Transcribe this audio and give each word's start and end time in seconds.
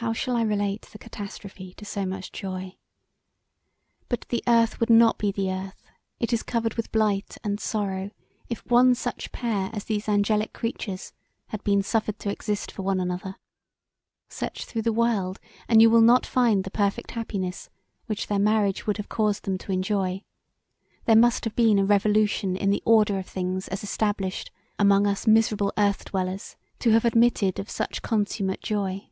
How 0.00 0.12
shall 0.12 0.36
I 0.36 0.42
relate 0.42 0.82
the 0.82 0.98
catastrophe 0.98 1.74
to 1.74 1.84
so 1.84 2.06
much 2.06 2.30
joy; 2.30 2.76
but 4.08 4.20
the 4.28 4.44
earth 4.46 4.78
would 4.78 4.88
not 4.90 5.18
be 5.18 5.32
the 5.32 5.50
earth 5.50 5.82
it 6.20 6.32
is 6.32 6.44
covered 6.44 6.74
with 6.74 6.92
blight 6.92 7.36
and 7.42 7.58
sorrow 7.58 8.12
if 8.48 8.64
one 8.70 8.94
such 8.94 9.32
pair 9.32 9.70
as 9.72 9.86
these 9.86 10.08
angelic 10.08 10.52
creatures 10.52 11.12
had 11.48 11.64
been 11.64 11.82
suffered 11.82 12.20
to 12.20 12.30
exist 12.30 12.70
for 12.70 12.82
one 12.82 13.00
another: 13.00 13.38
search 14.28 14.66
through 14.66 14.82
the 14.82 14.92
world 14.92 15.40
and 15.66 15.82
you 15.82 15.90
will 15.90 16.00
not 16.00 16.24
find 16.24 16.62
the 16.62 16.70
perfect 16.70 17.10
happiness 17.10 17.68
which 18.06 18.28
their 18.28 18.38
marriage 18.38 18.86
would 18.86 18.98
have 18.98 19.08
caused 19.08 19.46
them 19.46 19.58
to 19.58 19.72
enjoy; 19.72 20.22
there 21.06 21.16
must 21.16 21.42
have 21.44 21.56
been 21.56 21.76
a 21.76 21.84
revolution 21.84 22.54
in 22.56 22.70
the 22.70 22.84
order 22.86 23.18
of 23.18 23.26
things 23.26 23.66
as 23.66 23.82
established 23.82 24.52
among 24.78 25.08
us 25.08 25.26
miserable 25.26 25.72
earth 25.76 26.04
dwellers 26.04 26.54
to 26.78 26.90
have 26.92 27.04
admitted 27.04 27.58
of 27.58 27.68
such 27.68 28.00
consummate 28.00 28.60
joy. 28.62 29.04